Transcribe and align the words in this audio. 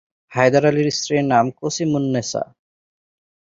হায়দার 0.31 0.63
আলীর 0.65 0.89
স্ত্রীর 0.91 1.23
নাম 1.25 1.45
কসিমুন্নেসা। 1.59 2.43